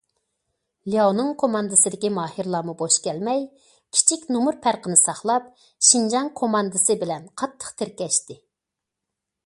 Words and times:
لياۋنىڭ 0.91 1.27
كوماندىسىدىكى 1.41 2.09
ماھىرلارمۇ 2.15 2.75
بوش 2.79 2.97
كەلمەي، 3.07 3.43
كىچىك 3.97 4.25
نومۇر 4.35 4.57
پەرقىنى 4.65 4.99
ساقلاپ، 5.03 5.53
شىنجاڭ 5.91 6.33
كوماندىسى 6.41 6.97
بىلەن 7.05 7.29
قاتتىق 7.43 7.77
تىركەشتى. 7.83 8.41